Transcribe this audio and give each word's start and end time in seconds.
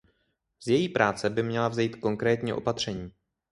Z 0.59 0.67
její 0.67 0.89
práce 0.89 1.29
by 1.29 1.43
měla 1.43 1.67
vzejít 1.67 1.95
konkrétní 1.95 2.53
opatření. 2.53 3.11